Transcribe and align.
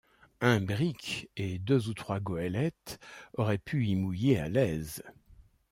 Un 0.39 0.61
brick 0.61 1.29
et 1.37 1.59
deux 1.59 1.87
ou 1.87 1.93
trois 1.93 2.19
goëlettes 2.19 2.97
auraient 3.37 3.59
pu 3.59 3.85
y 3.85 3.93
mouiller 3.95 4.39
à 4.39 4.49
l’aise. 4.49 5.03